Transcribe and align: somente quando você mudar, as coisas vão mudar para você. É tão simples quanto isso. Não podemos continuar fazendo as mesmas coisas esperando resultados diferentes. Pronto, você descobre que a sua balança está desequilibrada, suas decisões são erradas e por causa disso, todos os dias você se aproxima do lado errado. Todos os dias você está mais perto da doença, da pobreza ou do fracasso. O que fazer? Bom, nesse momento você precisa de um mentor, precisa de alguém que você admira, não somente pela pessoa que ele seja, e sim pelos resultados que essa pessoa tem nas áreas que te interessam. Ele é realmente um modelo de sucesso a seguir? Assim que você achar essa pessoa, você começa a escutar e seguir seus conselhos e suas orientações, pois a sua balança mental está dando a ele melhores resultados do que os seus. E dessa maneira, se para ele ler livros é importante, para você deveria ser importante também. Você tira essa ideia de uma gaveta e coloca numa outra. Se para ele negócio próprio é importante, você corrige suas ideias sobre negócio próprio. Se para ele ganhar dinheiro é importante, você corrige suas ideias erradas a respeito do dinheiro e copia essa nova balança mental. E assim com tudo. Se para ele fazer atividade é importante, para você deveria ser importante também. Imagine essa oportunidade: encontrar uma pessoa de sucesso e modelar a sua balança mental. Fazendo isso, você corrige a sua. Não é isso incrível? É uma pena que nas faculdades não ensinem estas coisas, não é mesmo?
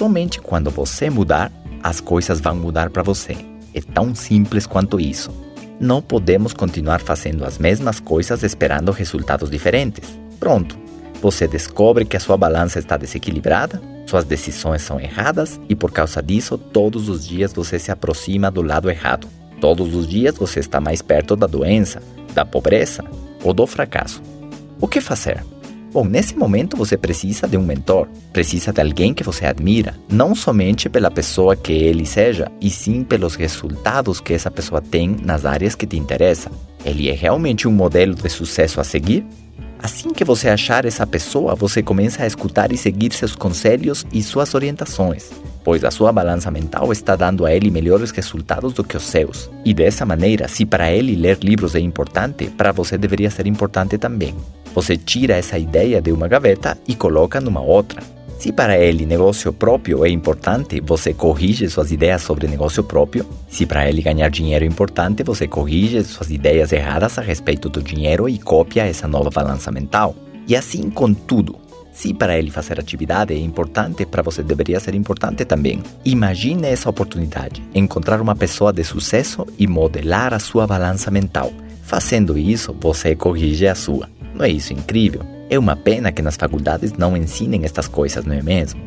somente 0.00 0.40
quando 0.40 0.70
você 0.70 1.10
mudar, 1.10 1.52
as 1.82 2.00
coisas 2.00 2.40
vão 2.40 2.56
mudar 2.56 2.88
para 2.88 3.02
você. 3.02 3.36
É 3.74 3.82
tão 3.82 4.14
simples 4.14 4.66
quanto 4.66 4.98
isso. 4.98 5.30
Não 5.78 6.00
podemos 6.00 6.54
continuar 6.54 7.02
fazendo 7.02 7.44
as 7.44 7.58
mesmas 7.58 8.00
coisas 8.00 8.42
esperando 8.42 8.92
resultados 8.92 9.50
diferentes. 9.50 10.18
Pronto, 10.38 10.74
você 11.20 11.46
descobre 11.46 12.06
que 12.06 12.16
a 12.16 12.20
sua 12.20 12.38
balança 12.38 12.78
está 12.78 12.96
desequilibrada, 12.96 13.78
suas 14.06 14.24
decisões 14.24 14.80
são 14.80 14.98
erradas 14.98 15.60
e 15.68 15.76
por 15.76 15.92
causa 15.92 16.22
disso, 16.22 16.56
todos 16.56 17.10
os 17.10 17.28
dias 17.28 17.52
você 17.52 17.78
se 17.78 17.92
aproxima 17.92 18.50
do 18.50 18.62
lado 18.62 18.88
errado. 18.88 19.28
Todos 19.60 19.94
os 19.94 20.08
dias 20.08 20.34
você 20.34 20.60
está 20.60 20.80
mais 20.80 21.02
perto 21.02 21.36
da 21.36 21.46
doença, 21.46 22.02
da 22.32 22.46
pobreza 22.46 23.04
ou 23.44 23.52
do 23.52 23.66
fracasso. 23.66 24.22
O 24.80 24.88
que 24.88 24.98
fazer? 24.98 25.44
Bom, 25.92 26.04
nesse 26.04 26.36
momento 26.36 26.76
você 26.76 26.96
precisa 26.96 27.48
de 27.48 27.56
um 27.56 27.64
mentor, 27.64 28.06
precisa 28.32 28.72
de 28.72 28.80
alguém 28.80 29.12
que 29.12 29.24
você 29.24 29.44
admira, 29.44 29.96
não 30.08 30.36
somente 30.36 30.88
pela 30.88 31.10
pessoa 31.10 31.56
que 31.56 31.72
ele 31.72 32.06
seja, 32.06 32.50
e 32.60 32.70
sim 32.70 33.02
pelos 33.02 33.34
resultados 33.34 34.20
que 34.20 34.32
essa 34.32 34.52
pessoa 34.52 34.80
tem 34.80 35.16
nas 35.20 35.44
áreas 35.44 35.74
que 35.74 35.86
te 35.86 35.96
interessam. 35.96 36.52
Ele 36.84 37.08
é 37.08 37.12
realmente 37.12 37.66
um 37.66 37.72
modelo 37.72 38.14
de 38.14 38.28
sucesso 38.28 38.80
a 38.80 38.84
seguir? 38.84 39.26
Assim 39.82 40.10
que 40.10 40.24
você 40.24 40.48
achar 40.48 40.84
essa 40.84 41.04
pessoa, 41.04 41.56
você 41.56 41.82
começa 41.82 42.22
a 42.22 42.26
escutar 42.26 42.70
e 42.70 42.76
seguir 42.76 43.12
seus 43.12 43.34
conselhos 43.34 44.06
e 44.12 44.22
suas 44.22 44.54
orientações, 44.54 45.30
pois 45.64 45.82
a 45.84 45.90
sua 45.90 46.12
balança 46.12 46.50
mental 46.50 46.92
está 46.92 47.16
dando 47.16 47.46
a 47.46 47.52
ele 47.52 47.70
melhores 47.70 48.12
resultados 48.12 48.74
do 48.74 48.84
que 48.84 48.96
os 48.96 49.04
seus. 49.04 49.50
E 49.64 49.74
dessa 49.74 50.06
maneira, 50.06 50.46
se 50.46 50.64
para 50.64 50.92
ele 50.92 51.16
ler 51.16 51.38
livros 51.42 51.74
é 51.74 51.80
importante, 51.80 52.46
para 52.48 52.70
você 52.70 52.96
deveria 52.96 53.30
ser 53.30 53.46
importante 53.46 53.98
também. 53.98 54.34
Você 54.74 54.96
tira 54.96 55.36
essa 55.36 55.58
ideia 55.58 56.00
de 56.00 56.12
uma 56.12 56.28
gaveta 56.28 56.78
e 56.86 56.94
coloca 56.94 57.40
numa 57.40 57.60
outra. 57.60 58.02
Se 58.38 58.52
para 58.52 58.78
ele 58.78 59.04
negócio 59.04 59.52
próprio 59.52 60.02
é 60.02 60.08
importante, 60.08 60.80
você 60.80 61.12
corrige 61.12 61.68
suas 61.68 61.92
ideias 61.92 62.22
sobre 62.22 62.48
negócio 62.48 62.82
próprio. 62.82 63.26
Se 63.50 63.66
para 63.66 63.86
ele 63.86 64.00
ganhar 64.00 64.30
dinheiro 64.30 64.64
é 64.64 64.68
importante, 64.68 65.22
você 65.22 65.46
corrige 65.46 66.02
suas 66.04 66.30
ideias 66.30 66.72
erradas 66.72 67.18
a 67.18 67.20
respeito 67.20 67.68
do 67.68 67.82
dinheiro 67.82 68.28
e 68.28 68.38
copia 68.38 68.86
essa 68.86 69.06
nova 69.06 69.28
balança 69.28 69.70
mental. 69.70 70.14
E 70.48 70.56
assim 70.56 70.88
com 70.88 71.12
tudo. 71.12 71.58
Se 71.92 72.14
para 72.14 72.38
ele 72.38 72.50
fazer 72.50 72.80
atividade 72.80 73.34
é 73.34 73.38
importante, 73.38 74.06
para 74.06 74.22
você 74.22 74.42
deveria 74.42 74.80
ser 74.80 74.94
importante 74.94 75.44
também. 75.44 75.82
Imagine 76.04 76.68
essa 76.68 76.88
oportunidade: 76.88 77.62
encontrar 77.74 78.22
uma 78.22 78.34
pessoa 78.34 78.72
de 78.72 78.82
sucesso 78.84 79.46
e 79.58 79.66
modelar 79.66 80.32
a 80.32 80.38
sua 80.38 80.66
balança 80.66 81.10
mental. 81.10 81.52
Fazendo 81.82 82.38
isso, 82.38 82.74
você 82.80 83.14
corrige 83.14 83.66
a 83.66 83.74
sua. 83.74 84.08
Não 84.40 84.46
é 84.46 84.48
isso 84.48 84.72
incrível? 84.72 85.20
É 85.50 85.58
uma 85.58 85.76
pena 85.76 86.10
que 86.10 86.22
nas 86.22 86.34
faculdades 86.34 86.94
não 86.94 87.14
ensinem 87.14 87.66
estas 87.66 87.86
coisas, 87.86 88.24
não 88.24 88.34
é 88.34 88.40
mesmo? 88.40 88.80